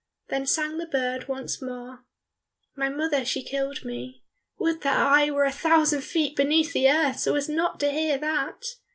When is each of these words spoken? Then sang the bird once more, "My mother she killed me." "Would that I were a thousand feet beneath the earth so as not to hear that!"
Then 0.29 0.47
sang 0.47 0.79
the 0.79 0.87
bird 0.87 1.27
once 1.27 1.61
more, 1.61 2.05
"My 2.75 2.89
mother 2.89 3.23
she 3.23 3.43
killed 3.43 3.85
me." 3.85 4.23
"Would 4.57 4.81
that 4.81 4.97
I 4.97 5.29
were 5.29 5.43
a 5.45 5.51
thousand 5.51 6.01
feet 6.01 6.35
beneath 6.35 6.73
the 6.73 6.89
earth 6.89 7.19
so 7.19 7.35
as 7.35 7.47
not 7.47 7.79
to 7.81 7.91
hear 7.91 8.17
that!" 8.17 8.63